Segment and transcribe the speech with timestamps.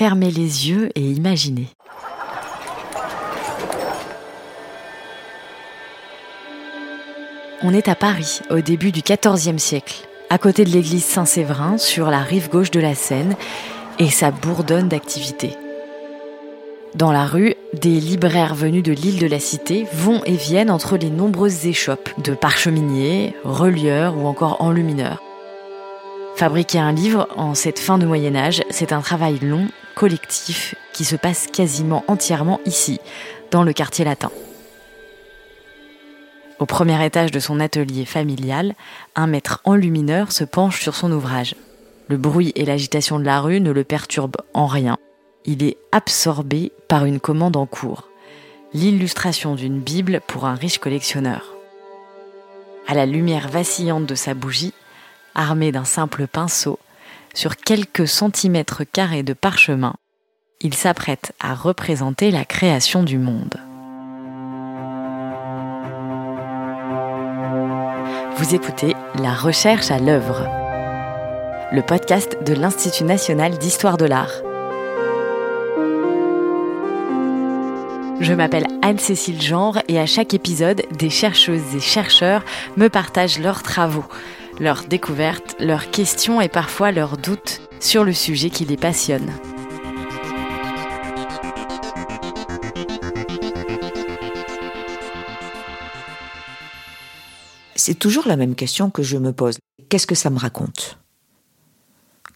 [0.00, 1.66] fermez les yeux et imaginez.
[7.62, 12.08] On est à Paris, au début du XIVe siècle, à côté de l'église Saint-Séverin, sur
[12.08, 13.36] la rive gauche de la Seine,
[13.98, 15.50] et ça bourdonne d'activité.
[16.94, 20.96] Dans la rue, des libraires venus de l'île de la Cité vont et viennent entre
[20.96, 25.22] les nombreuses échoppes de parcheminiers, relieurs ou encore enlumineurs.
[26.36, 29.68] Fabriquer un livre en cette fin de Moyen Âge, c'est un travail long,
[30.00, 33.00] collectif, qui se passe quasiment entièrement ici,
[33.50, 34.30] dans le quartier latin.
[36.58, 38.74] Au premier étage de son atelier familial,
[39.14, 41.54] un maître enlumineur se penche sur son ouvrage.
[42.08, 44.96] Le bruit et l'agitation de la rue ne le perturbent en rien.
[45.44, 48.08] Il est absorbé par une commande en cours,
[48.72, 51.54] l'illustration d'une Bible pour un riche collectionneur.
[52.88, 54.72] À la lumière vacillante de sa bougie,
[55.34, 56.78] armé d'un simple pinceau,
[57.34, 59.94] sur quelques centimètres carrés de parchemin,
[60.60, 63.56] il s'apprête à représenter la création du monde.
[68.36, 70.46] Vous écoutez La recherche à l'œuvre,
[71.72, 74.42] le podcast de l'Institut national d'histoire de l'art.
[78.20, 82.44] Je m'appelle Anne-Cécile Genre et à chaque épisode, des chercheuses et chercheurs
[82.76, 84.04] me partagent leurs travaux,
[84.60, 89.32] leurs découvertes, leurs questions et parfois leurs doutes sur le sujet qui les passionne.
[97.80, 99.58] c'est toujours la même question que je me pose.
[99.88, 100.98] Qu'est-ce que ça me raconte?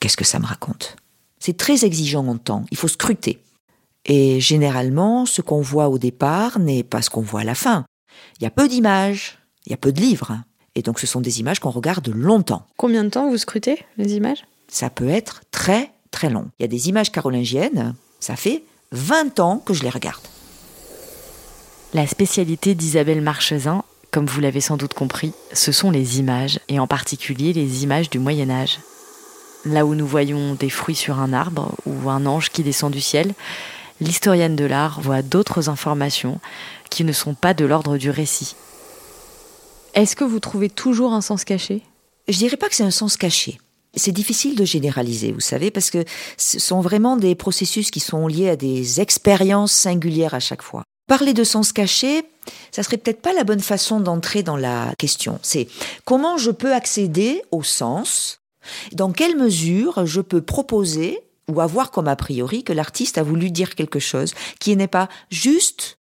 [0.01, 0.97] Qu'est-ce que ça me raconte?
[1.39, 3.39] C'est très exigeant en temps, il faut scruter.
[4.07, 7.85] Et généralement, ce qu'on voit au départ n'est pas ce qu'on voit à la fin.
[8.39, 10.43] Il y a peu d'images, il y a peu de livres.
[10.75, 12.67] Et donc ce sont des images qu'on regarde longtemps.
[12.77, 14.45] Combien de temps vous scrutez les images?
[14.69, 16.49] Ça peut être très très long.
[16.59, 20.23] Il y a des images carolingiennes, ça fait 20 ans que je les regarde.
[21.93, 26.79] La spécialité d'Isabelle Marchesin comme vous l'avez sans doute compris, ce sont les images, et
[26.79, 28.79] en particulier les images du Moyen Âge.
[29.65, 33.01] Là où nous voyons des fruits sur un arbre ou un ange qui descend du
[33.01, 33.35] ciel,
[34.01, 36.39] l'historienne de l'art voit d'autres informations
[36.91, 38.55] qui ne sont pas de l'ordre du récit.
[39.95, 41.83] Est-ce que vous trouvez toujours un sens caché?
[42.27, 43.61] Je dirais pas que c'est un sens caché.
[43.95, 46.05] C'est difficile de généraliser, vous savez, parce que
[46.37, 50.83] ce sont vraiment des processus qui sont liés à des expériences singulières à chaque fois.
[51.07, 52.25] Parler de sens caché,
[52.73, 55.39] ça serait peut-être pas la bonne façon d'entrer dans la question.
[55.43, 55.69] C'est
[56.05, 58.41] comment je peux accéder au sens,
[58.93, 63.53] dans quelle mesure je peux proposer ou avoir comme a priori que l'artiste a voulu
[63.53, 65.99] dire quelque chose qui n'est pas juste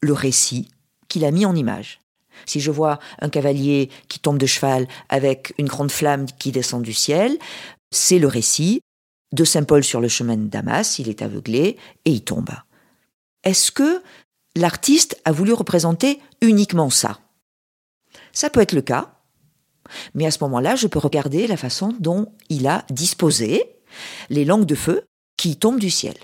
[0.00, 0.68] le récit
[1.08, 2.00] qu'il a mis en image?
[2.46, 6.82] Si je vois un cavalier qui tombe de cheval avec une grande flamme qui descend
[6.82, 7.38] du ciel,
[7.90, 8.80] c'est le récit
[9.32, 12.50] de Saint Paul sur le chemin de Damas, il est aveuglé et il tombe.
[13.44, 14.02] Est-ce que
[14.56, 17.20] l'artiste a voulu représenter uniquement ça?
[18.32, 19.14] Ça peut être le cas,
[20.14, 23.76] mais à ce moment-là, je peux regarder la façon dont il a disposé
[24.30, 25.04] les langues de feu
[25.36, 26.16] qui tombent du ciel.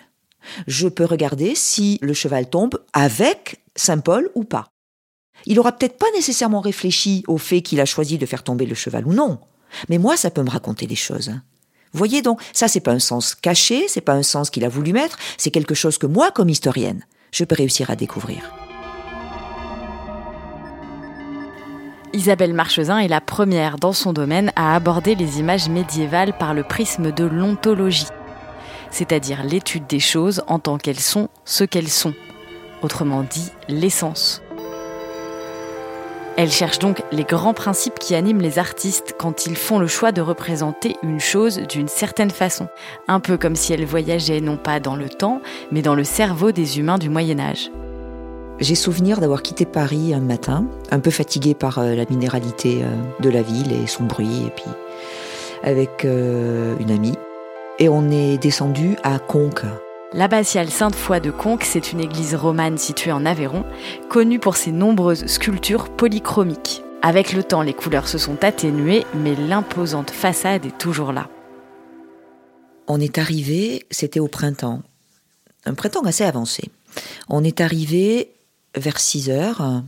[0.67, 4.69] Je peux regarder si le cheval tombe avec Saint Paul ou pas.
[5.47, 8.75] Il aura peut-être pas nécessairement réfléchi au fait qu'il a choisi de faire tomber le
[8.75, 9.39] cheval ou non,
[9.89, 11.33] mais moi, ça peut me raconter des choses.
[11.93, 14.93] Voyez donc, ça c'est pas un sens caché, c'est pas un sens qu'il a voulu
[14.93, 18.53] mettre, c'est quelque chose que moi, comme historienne, je peux réussir à découvrir.
[22.13, 26.63] Isabelle Marchesin est la première dans son domaine à aborder les images médiévales par le
[26.63, 28.07] prisme de l'ontologie,
[28.91, 32.15] c'est-à-dire l'étude des choses en tant qu'elles sont ce qu'elles sont,
[32.83, 34.44] autrement dit l'essence.
[36.37, 40.11] Elle cherche donc les grands principes qui animent les artistes quand ils font le choix
[40.11, 42.67] de représenter une chose d'une certaine façon,
[43.07, 45.41] un peu comme si elle voyageait non pas dans le temps,
[45.71, 47.71] mais dans le cerveau des humains du Moyen Âge.
[48.59, 52.89] J'ai souvenir d'avoir quitté Paris un matin, un peu fatigué par euh, la minéralité euh,
[53.21, 54.71] de la ville et son bruit, et puis
[55.63, 57.19] avec euh, une amie.
[57.79, 59.67] Et on est descendu à Conques,
[60.15, 63.65] L'abbatiale Sainte-Foy de Conques, c'est une église romane située en Aveyron,
[64.09, 66.85] connue pour ses nombreuses sculptures polychromiques.
[67.03, 71.29] Avec le temps, les couleurs se sont atténuées, mais l'imposante façade est toujours là.
[72.87, 74.83] On est arrivé, c'était au printemps,
[75.65, 76.71] un printemps assez avancé.
[77.29, 78.37] On est arrivé
[78.77, 79.83] vers 6 heures,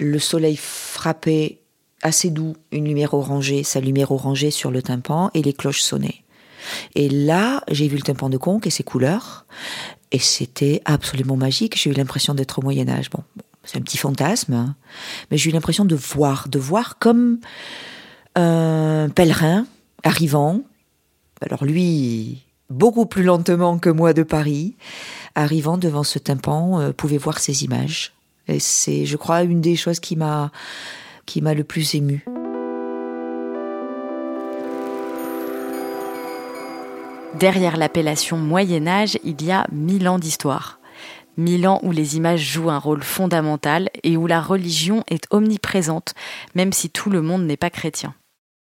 [0.00, 1.60] le soleil frappait
[2.02, 6.24] assez doux, une lumière orangée, sa lumière orangée sur le tympan, et les cloches sonnaient.
[6.94, 9.46] Et là, j'ai vu le tympan de Conques et ses couleurs,
[10.12, 11.80] et c'était absolument magique.
[11.80, 13.10] J'ai eu l'impression d'être au Moyen Âge.
[13.10, 13.22] Bon,
[13.64, 14.76] c'est un petit fantasme, hein.
[15.30, 17.38] mais j'ai eu l'impression de voir, de voir comme
[18.34, 19.66] un pèlerin
[20.02, 20.60] arrivant.
[21.40, 24.76] Alors lui, beaucoup plus lentement que moi de Paris,
[25.34, 28.12] arrivant devant ce tympan, euh, pouvait voir ces images.
[28.48, 30.52] Et c'est, je crois, une des choses qui m'a,
[31.26, 32.24] qui m'a le plus ému.
[37.38, 40.80] Derrière l'appellation Moyen Âge, il y a mille ans d'histoire.
[41.36, 46.14] Mille ans où les images jouent un rôle fondamental et où la religion est omniprésente,
[46.54, 48.14] même si tout le monde n'est pas chrétien.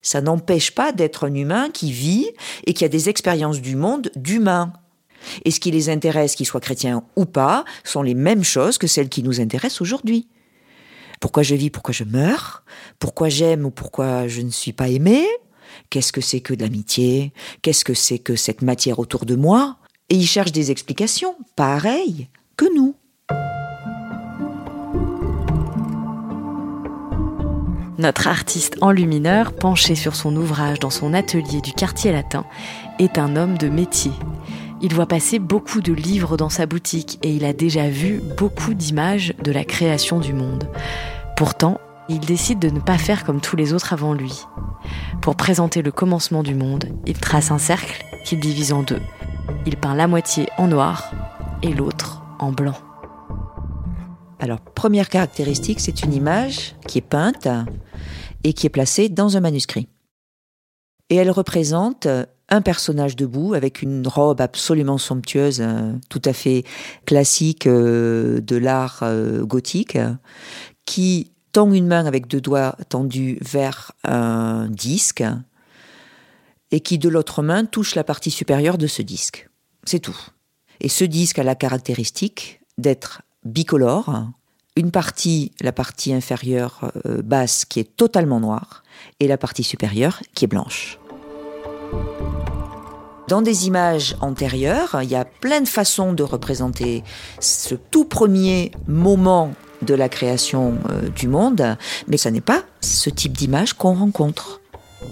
[0.03, 2.29] Ça n'empêche pas d'être un humain qui vit
[2.67, 4.75] et qui a des expériences du monde d'humain.
[5.47, 8.87] Et ce qui les intéresse, qu'ils soient chrétiens ou pas, sont les mêmes choses que
[8.87, 10.29] celles qui nous intéressent aujourd'hui.
[11.19, 12.63] Pourquoi je vis, pourquoi je meurs,
[12.99, 15.27] pourquoi j'aime ou pourquoi je ne suis pas aimé,
[15.91, 17.33] qu'est-ce que c'est que de l'amitié,
[17.63, 19.77] qu'est-ce que c'est que cette matière autour de moi,
[20.09, 22.95] et ils cherchent des explications, pareilles que nous.
[27.99, 32.47] Notre artiste enlumineur, penché sur son ouvrage dans son atelier du quartier latin,
[32.99, 34.13] est un homme de métier.
[34.81, 38.73] Il voit passer beaucoup de livres dans sa boutique et il a déjà vu beaucoup
[38.73, 40.67] d'images de la création du monde.
[41.37, 41.79] Pourtant,
[42.11, 44.45] il décide de ne pas faire comme tous les autres avant lui.
[45.23, 49.01] Pour présenter le commencement du monde, il trace un cercle qu'il divise en deux.
[49.65, 51.13] Il peint la moitié en noir
[51.63, 52.77] et l'autre en blanc.
[54.41, 57.47] Alors, première caractéristique, c'est une image qui est peinte
[58.43, 59.87] et qui est placée dans un manuscrit.
[61.11, 62.09] Et elle représente
[62.49, 65.63] un personnage debout avec une robe absolument somptueuse,
[66.09, 66.65] tout à fait
[67.07, 69.99] classique euh, de l'art euh, gothique,
[70.87, 75.25] qui tend une main avec deux doigts tendus vers un disque
[76.71, 79.49] et qui de l'autre main touche la partie supérieure de ce disque.
[79.85, 80.19] C'est tout.
[80.81, 84.31] Et ce disque a la caractéristique d'être bicolore,
[84.77, 86.93] une partie, la partie inférieure
[87.25, 88.83] basse, qui est totalement noire,
[89.19, 90.99] et la partie supérieure qui est blanche.
[93.29, 97.05] Dans des images antérieures, il y a plein de façons de représenter
[97.39, 101.77] ce tout premier moment de la création euh, du monde,
[102.09, 104.61] mais ce n'est pas ce type d'image qu'on rencontre.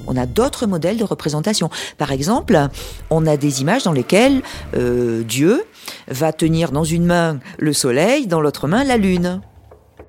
[0.06, 1.70] On a d'autres modèles de représentation.
[1.96, 2.58] Par exemple,
[3.10, 4.42] on a des images dans lesquelles
[4.76, 5.64] euh, Dieu
[6.08, 9.40] va tenir dans une main le soleil, dans l'autre main la lune.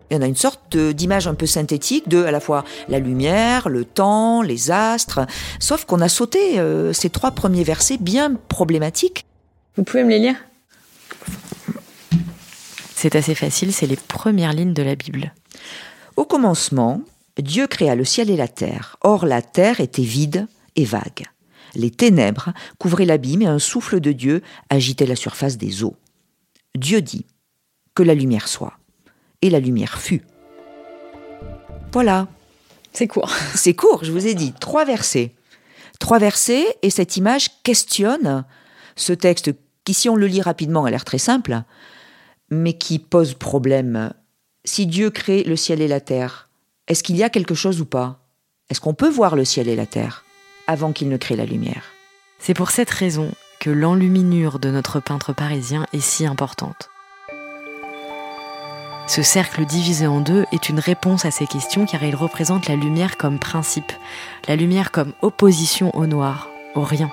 [0.09, 2.99] Il y en a une sorte d'image un peu synthétique de à la fois la
[2.99, 5.19] lumière, le temps, les astres.
[5.59, 9.25] Sauf qu'on a sauté euh, ces trois premiers versets bien problématiques.
[9.77, 10.35] Vous pouvez me les lire?
[13.01, 15.33] C'est assez facile, c'est les premières lignes de la Bible.
[16.17, 17.01] Au commencement,
[17.37, 18.97] Dieu créa le ciel et la terre.
[18.99, 21.23] Or la terre était vide et vague.
[21.75, 25.95] Les ténèbres couvraient l'abîme et un souffle de Dieu agitait la surface des eaux.
[26.75, 27.25] Dieu dit
[27.95, 28.73] que la lumière soit
[29.41, 30.23] et la lumière fut.
[31.93, 32.27] Voilà.
[32.91, 33.31] C'est court.
[33.55, 34.51] C'est court, je vous ai dit.
[34.59, 35.33] Trois versets.
[35.99, 38.43] Trois versets, et cette image questionne
[38.97, 39.51] ce texte
[39.85, 41.63] qui, si on le lit rapidement, a l'air très simple,
[42.49, 44.13] mais qui pose problème.
[44.65, 46.49] Si Dieu crée le ciel et la terre,
[46.87, 48.19] est-ce qu'il y a quelque chose ou pas?
[48.69, 50.25] Est-ce qu'on peut voir le ciel et la terre
[50.67, 51.83] avant qu'il ne crée la lumière?
[52.39, 56.89] C'est pour cette raison que l'enluminure de notre peintre parisien est si importante.
[59.07, 62.75] Ce cercle divisé en deux est une réponse à ces questions car il représente la
[62.75, 63.91] lumière comme principe,
[64.47, 67.11] la lumière comme opposition au noir, au rien.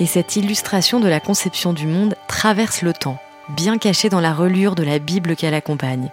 [0.00, 4.34] Et cette illustration de la conception du monde traverse le temps, bien cachée dans la
[4.34, 6.10] relure de la Bible qu'elle accompagne,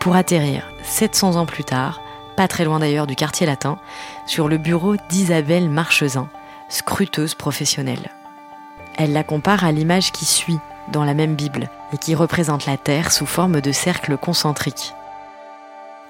[0.00, 2.00] pour atterrir 700 ans plus tard,
[2.36, 3.78] pas très loin d'ailleurs du quartier latin,
[4.26, 6.28] sur le bureau d'Isabelle Marchesin,
[6.68, 8.10] scruteuse professionnelle.
[8.96, 10.58] Elle la compare à l'image qui suit
[10.92, 14.94] dans la même Bible et qui représente la Terre sous forme de cercle concentrique.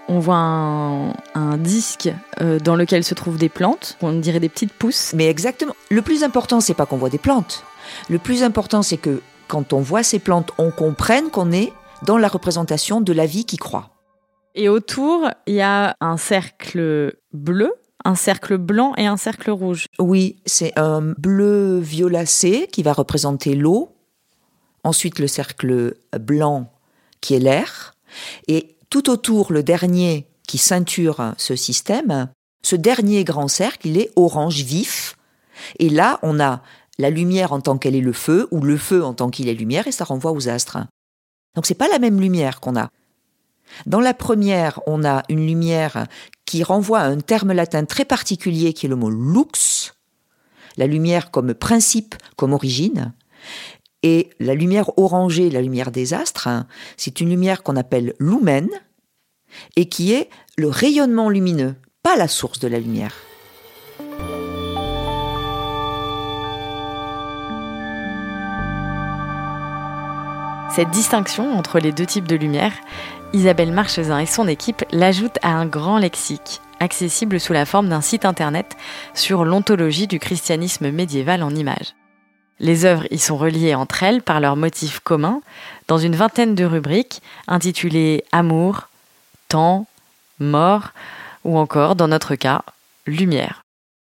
[0.09, 2.11] On voit un, disque
[2.41, 5.13] euh, dans lequel se trouvent des plantes, on dirait des petites pousses.
[5.15, 5.75] Mais exactement.
[5.91, 7.65] Le plus important, c'est pas qu'on voit des plantes.
[8.09, 9.23] Le plus important, c'est que
[9.53, 11.75] quand on voit ces plantes, on comprenne qu'on est
[12.07, 13.91] dans la représentation de la vie qui croît.
[14.55, 17.71] Et autour, il y a un cercle bleu,
[18.03, 19.89] un cercle blanc et un cercle rouge.
[19.99, 23.95] Oui, c'est un bleu violacé qui va représenter l'eau
[24.85, 26.73] ensuite le cercle blanc
[27.21, 27.95] qui est l'air,
[28.49, 32.31] et tout autour le dernier qui ceinture ce système,
[32.63, 35.17] ce dernier grand cercle, il est orange vif,
[35.79, 36.63] et là on a
[36.99, 39.55] la lumière en tant qu'elle est le feu, ou le feu en tant qu'il est
[39.55, 40.79] lumière, et ça renvoie aux astres.
[41.55, 42.91] Donc c'est pas la même lumière qu'on a.
[43.87, 46.07] Dans la première, on a une lumière
[46.45, 49.95] qui renvoie à un terme latin très particulier qui est le mot lux,
[50.77, 53.13] la lumière comme principe, comme origine.
[54.03, 58.69] Et la lumière orangée, la lumière des astres, hein, c'est une lumière qu'on appelle lumen
[59.77, 63.15] et qui est le rayonnement lumineux, pas la source de la lumière.
[70.75, 72.73] Cette distinction entre les deux types de lumière,
[73.35, 78.01] Isabelle Marchesin et son équipe l'ajoutent à un grand lexique, accessible sous la forme d'un
[78.01, 78.75] site internet
[79.13, 81.95] sur l'ontologie du christianisme médiéval en images.
[82.59, 85.43] Les œuvres y sont reliées entre elles par leurs motifs communs
[85.89, 88.89] dans une vingtaine de rubriques intitulées Amour,
[89.49, 89.87] Temps,
[90.39, 90.93] Mort
[91.45, 92.63] ou encore, dans notre cas,
[93.07, 93.63] Lumière.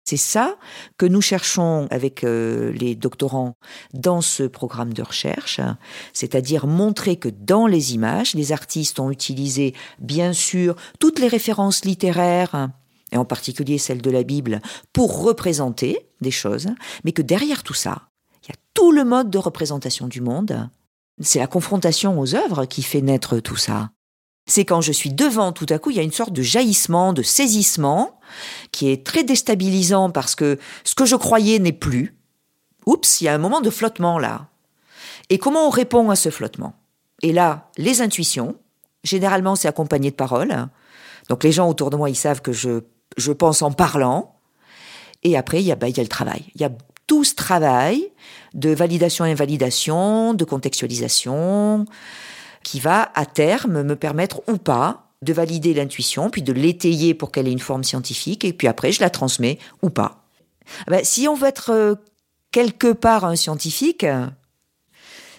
[0.10, 0.56] C'est ça
[0.96, 3.58] que nous cherchons avec euh, les doctorants
[3.94, 5.60] dans ce programme de recherche,
[6.14, 11.84] c'est-à-dire montrer que dans les images, les artistes ont utilisé bien sûr toutes les références
[11.84, 12.70] littéraires,
[13.12, 14.62] et en particulier celles de la Bible,
[14.94, 16.68] pour représenter des choses,
[17.04, 18.04] mais que derrière tout ça,
[18.44, 20.70] il y a tout le mode de représentation du monde.
[21.20, 23.90] C'est la confrontation aux œuvres qui fait naître tout ça
[24.48, 27.14] c'est quand je suis devant, tout à coup, il y a une sorte de jaillissement,
[27.14, 28.20] de saisissement,
[28.72, 32.16] qui est très déstabilisant parce que ce que je croyais n'est plus.
[32.86, 34.48] Oups, il y a un moment de flottement là.
[35.30, 36.74] Et comment on répond à ce flottement?
[37.22, 38.56] Et là, les intuitions,
[39.04, 40.68] généralement c'est accompagné de paroles.
[41.30, 42.82] Donc les gens autour de moi, ils savent que je,
[43.18, 44.36] je pense en parlant.
[45.24, 46.46] Et après, il y, a, bah, il y a le travail.
[46.56, 46.72] Il y a
[47.08, 48.12] tout ce travail
[48.54, 51.86] de validation-invalidation, de contextualisation,
[52.68, 57.32] qui va à terme me permettre ou pas de valider l'intuition, puis de l'étayer pour
[57.32, 60.26] qu'elle ait une forme scientifique, et puis après je la transmets ou pas.
[60.82, 61.96] Ah ben, si on veut être euh,
[62.52, 64.06] quelque part un scientifique,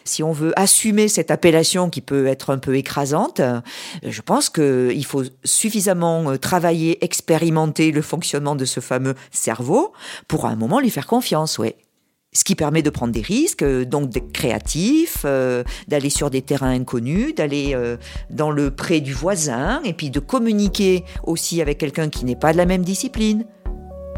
[0.06, 3.42] si on veut assumer cette appellation qui peut être un peu écrasante,
[4.02, 9.92] je pense qu'il faut suffisamment euh, travailler, expérimenter le fonctionnement de ce fameux cerveau
[10.28, 11.76] pour à un moment lui faire confiance, ouais
[12.32, 16.42] ce qui permet de prendre des risques, euh, donc d'être créatif, euh, d'aller sur des
[16.42, 17.96] terrains inconnus, d'aller euh,
[18.30, 22.52] dans le pré du voisin, et puis de communiquer aussi avec quelqu'un qui n'est pas
[22.52, 23.44] de la même discipline.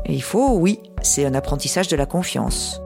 [0.07, 2.81] Et il faut, oui, c'est un apprentissage de la confiance.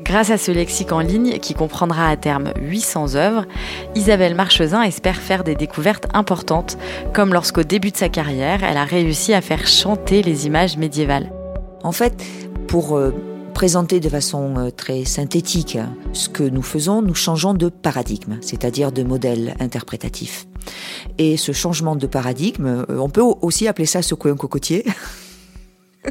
[0.00, 3.46] Grâce à ce lexique en ligne qui comprendra à terme 800 œuvres,
[3.94, 6.78] Isabelle Marchesin espère faire des découvertes importantes,
[7.12, 11.32] comme lorsqu'au début de sa carrière, elle a réussi à faire chanter les images médiévales.
[11.82, 12.22] En fait,
[12.68, 12.98] pour
[13.58, 15.78] présenter de façon euh, très synthétique
[16.12, 20.46] ce que nous faisons, nous changeons de paradigme, c'est-à-dire de modèle interprétatif.
[21.18, 24.86] Et ce changement de paradigme, euh, on peut aussi appeler ça secouer un cocotier.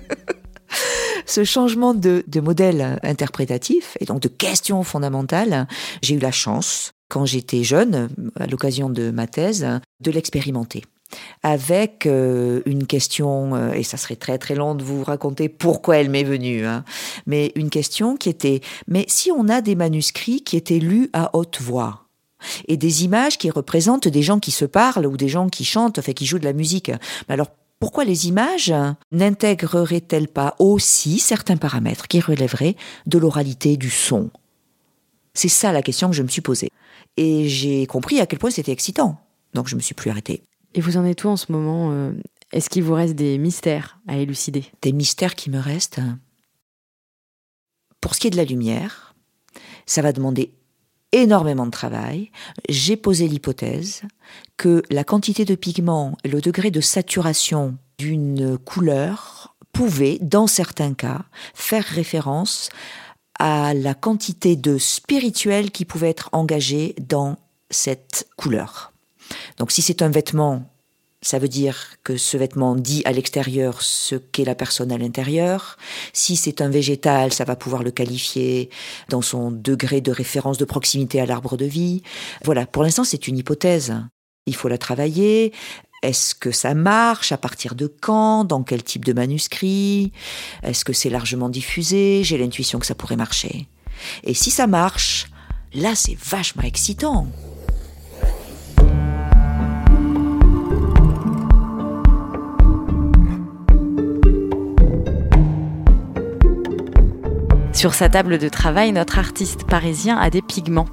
[1.25, 5.69] ce changement de, de, modèle interprétatif et donc de questions fondamentales,
[6.01, 9.65] j'ai eu la chance, quand j'étais jeune, à l'occasion de ma thèse,
[10.01, 10.83] de l'expérimenter
[11.43, 15.97] avec euh, une question, euh, et ça serait très très long de vous raconter pourquoi
[15.97, 16.83] elle m'est venue, hein,
[17.25, 21.35] mais une question qui était, mais si on a des manuscrits qui étaient lus à
[21.35, 22.03] haute voix,
[22.67, 25.99] et des images qui représentent des gens qui se parlent ou des gens qui chantent,
[25.99, 26.91] enfin qui jouent de la musique,
[27.29, 27.47] alors
[27.79, 28.73] pourquoi les images
[29.11, 34.31] n'intégreraient-elles pas aussi certains paramètres qui relèveraient de l'oralité du son?
[35.33, 36.71] C'est ça la question que je me suis posée.
[37.15, 39.19] Et j'ai compris à quel point c'était excitant.
[39.53, 40.41] Donc je me suis plus arrêtée.
[40.77, 42.13] Et vous en êtes où en ce moment euh,
[42.53, 44.63] Est-ce qu'il vous reste des mystères à élucider?
[44.83, 45.99] Des mystères qui me restent
[47.99, 49.15] Pour ce qui est de la lumière,
[49.87, 50.53] ça va demander
[51.13, 52.31] énormément de travail.
[52.69, 54.03] J'ai posé l'hypothèse
[54.55, 60.93] que la quantité de pigments et le degré de saturation d'une couleur pouvait, dans certains
[60.93, 61.23] cas,
[61.55, 62.69] faire référence
[63.39, 67.37] à la quantité de spirituel qui pouvait être engagé dans
[67.71, 68.93] cette couleur.
[69.57, 70.71] Donc si c'est un vêtement,
[71.21, 75.77] ça veut dire que ce vêtement dit à l'extérieur ce qu'est la personne à l'intérieur.
[76.13, 78.69] Si c'est un végétal, ça va pouvoir le qualifier
[79.09, 82.03] dans son degré de référence de proximité à l'arbre de vie.
[82.45, 83.95] Voilà, pour l'instant c'est une hypothèse.
[84.45, 85.53] Il faut la travailler.
[86.03, 87.31] Est-ce que ça marche?
[87.31, 88.43] À partir de quand?
[88.43, 90.11] Dans quel type de manuscrit?
[90.61, 92.23] Est-ce que c'est largement diffusé?
[92.23, 93.67] J'ai l'intuition que ça pourrait marcher.
[94.23, 95.25] Et si ça marche,
[95.73, 97.27] là c'est vachement excitant.
[107.77, 110.87] Sur sa table de travail, notre artiste parisien a des pigments.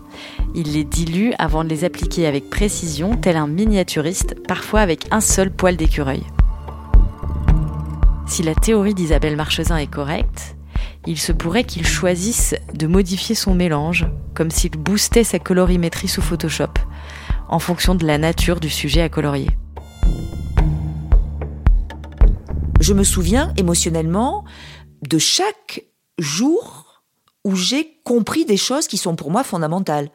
[0.54, 5.22] Il les dilue avant de les appliquer avec précision, tel un miniaturiste, parfois avec un
[5.22, 6.22] seul poil d'écureuil.
[8.26, 10.56] Si la théorie d'Isabelle Marchesin est correcte,
[11.06, 16.20] il se pourrait qu'il choisisse de modifier son mélange, comme s'il boostait sa colorimétrie sous
[16.20, 16.74] Photoshop,
[17.48, 19.48] en fonction de la nature du sujet à colorier.
[22.78, 24.44] Je me souviens émotionnellement
[25.08, 25.86] de chaque
[26.18, 27.02] jour
[27.44, 30.10] où j'ai compris des choses qui sont pour moi fondamentales.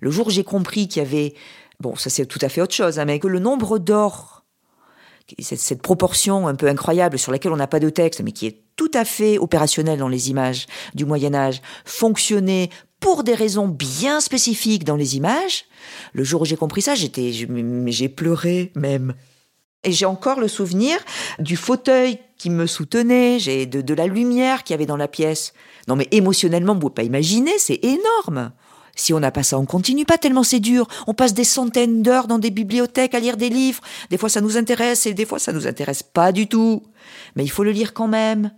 [0.00, 1.34] Le jour où j'ai compris qu'il y avait,
[1.80, 4.36] bon, ça c'est tout à fait autre chose, hein, mais que le nombre d'or
[5.40, 8.62] cette, proportion un peu incroyable sur laquelle on n'a pas de texte, mais qui est
[8.76, 12.70] tout à fait opérationnelle dans les images du Moyen Âge, fonctionnait
[13.00, 15.64] pour des raisons bien spécifiques dans les images.
[16.12, 19.14] Le jour où j'ai compris ça, j'étais, j'ai pleuré même.
[19.84, 20.98] Et j'ai encore le souvenir
[21.38, 25.52] du fauteuil qui me soutenait, j'ai de, la lumière qu'il y avait dans la pièce.
[25.88, 28.52] Non mais émotionnellement, vous pouvez pas imaginer, c'est énorme.
[28.94, 30.88] Si on n'a pas ça, on continue pas tellement c'est dur.
[31.06, 33.82] On passe des centaines d'heures dans des bibliothèques à lire des livres.
[34.10, 36.82] Des fois ça nous intéresse et des fois ça nous intéresse pas du tout.
[37.34, 38.52] Mais il faut le lire quand même.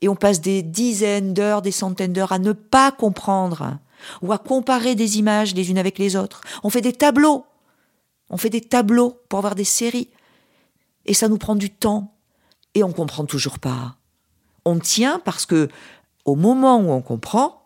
[0.00, 3.78] Et on passe des dizaines d'heures, des centaines d'heures à ne pas comprendre
[4.22, 6.40] ou à comparer des images les unes avec les autres.
[6.62, 7.44] On fait des tableaux.
[8.30, 10.08] On fait des tableaux pour avoir des séries.
[11.06, 12.14] Et ça nous prend du temps.
[12.74, 13.96] Et on comprend toujours pas.
[14.64, 15.68] On tient parce que
[16.24, 17.62] au moment où on comprend,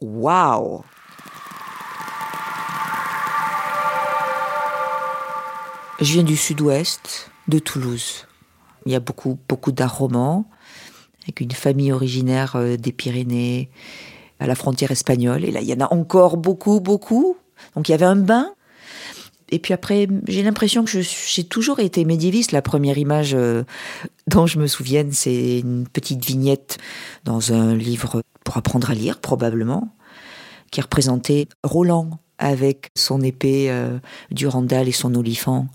[0.00, 0.82] waouh,
[6.00, 8.28] Je viens du sud-ouest de Toulouse.
[8.86, 10.48] Il y a beaucoup, beaucoup d'art roman,
[11.24, 13.68] avec une famille originaire euh, des Pyrénées,
[14.38, 15.44] à la frontière espagnole.
[15.44, 17.36] Et là, il y en a encore beaucoup, beaucoup.
[17.74, 18.52] Donc il y avait un bain.
[19.50, 22.52] Et puis après, j'ai l'impression que j'ai toujours été médiéviste.
[22.52, 23.64] La première image euh,
[24.26, 26.78] dont je me souvienne, c'est une petite vignette
[27.24, 29.94] dans un livre pour apprendre à lire, probablement,
[30.70, 33.98] qui représentait Roland, avec son épée euh,
[34.30, 35.66] du Randall et son olifant.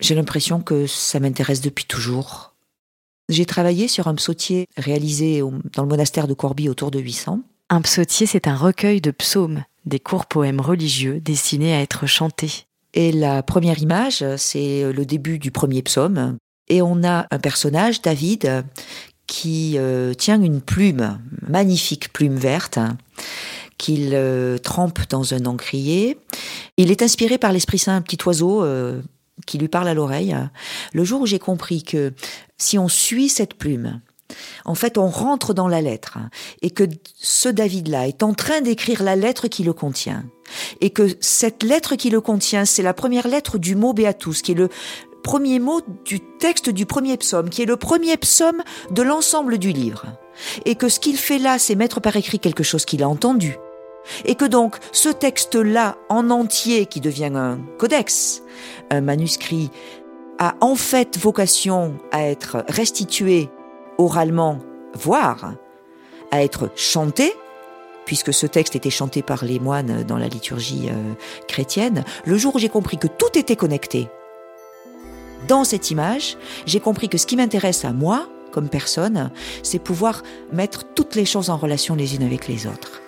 [0.00, 2.54] J'ai l'impression que ça m'intéresse depuis toujours.
[3.28, 7.40] J'ai travaillé sur un psautier réalisé dans le monastère de Corbie autour de 800.
[7.70, 12.66] Un psautier, c'est un recueil de psaumes, des courts poèmes religieux destinés à être chantés.
[12.94, 16.38] Et la première image, c'est le début du premier psaume.
[16.68, 18.64] Et on a un personnage, David,
[19.26, 22.78] qui euh, tient une plume, magnifique plume verte,
[23.78, 26.18] qu'il euh, trempe dans un encrier.
[26.76, 29.00] Il est inspiré par l'Esprit Saint, un petit oiseau euh,
[29.46, 30.36] qui lui parle à l'oreille.
[30.92, 32.12] Le jour où j'ai compris que
[32.58, 34.00] si on suit cette plume,
[34.64, 36.18] en fait, on rentre dans la lettre
[36.62, 40.24] et que ce David-là est en train d'écrire la lettre qui le contient
[40.80, 44.52] et que cette lettre qui le contient, c'est la première lettre du mot Beatus, qui
[44.52, 44.68] est le
[45.22, 49.72] premier mot du texte du premier psaume, qui est le premier psaume de l'ensemble du
[49.72, 50.06] livre.
[50.64, 53.56] Et que ce qu'il fait là, c'est mettre par écrit quelque chose qu'il a entendu,
[54.24, 58.42] et que donc ce texte-là en entier, qui devient un codex,
[58.90, 59.70] un manuscrit,
[60.38, 63.48] a en fait vocation à être restitué
[63.98, 64.58] oralement,
[64.94, 65.54] voire
[66.30, 67.32] à être chanté,
[68.06, 71.14] puisque ce texte était chanté par les moines dans la liturgie euh,
[71.48, 74.08] chrétienne, le jour où j'ai compris que tout était connecté,
[75.48, 79.30] dans cette image, j'ai compris que ce qui m'intéresse à moi, comme personne,
[79.62, 83.02] c'est pouvoir mettre toutes les choses en relation les unes avec les autres.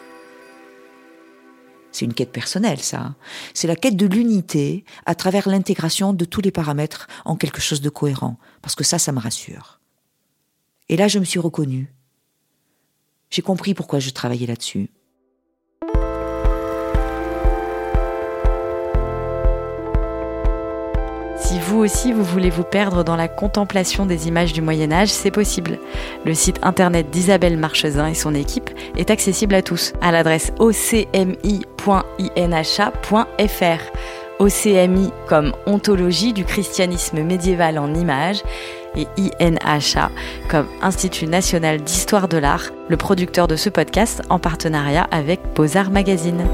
[1.93, 3.15] C'est une quête personnelle, ça.
[3.55, 7.81] C'est la quête de l'unité à travers l'intégration de tous les paramètres en quelque chose
[7.81, 8.37] de cohérent.
[8.61, 9.81] Parce que ça, ça me rassure.
[10.89, 11.93] Et là, je me suis reconnue.
[13.31, 14.89] J'ai compris pourquoi je travaillais là-dessus.
[21.39, 25.11] Si vous aussi vous voulez vous perdre dans la contemplation des images du Moyen Âge,
[25.11, 25.79] c'est possible.
[26.25, 31.53] Le site internet d'Isabelle Marchezin et son équipe est accessible à tous à l'adresse ocmi.inha.fr.
[34.39, 38.43] OCMI comme ontologie du christianisme médiéval en images
[38.97, 39.07] et
[39.41, 40.11] INHA
[40.49, 45.91] comme Institut national d'histoire de l'art, le producteur de ce podcast en partenariat avec Beaux-Arts
[45.91, 46.45] Magazine.